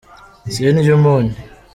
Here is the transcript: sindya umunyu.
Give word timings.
sindya 0.53 0.91
umunyu. 0.97 1.35